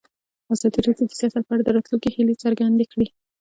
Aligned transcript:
ازادي 0.53 0.79
راډیو 0.87 1.07
د 1.09 1.11
سیاست 1.19 1.43
په 1.45 1.51
اړه 1.53 1.63
د 1.65 1.69
راتلونکي 1.75 2.09
هیلې 2.15 2.35
څرګندې 2.43 2.85
کړې. 2.91 3.07